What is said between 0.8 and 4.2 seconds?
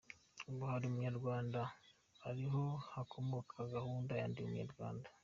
Umunyarwanda ariho hakomoka gahunda